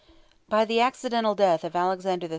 [0.49, 2.29] By the accidental death of Alexander III.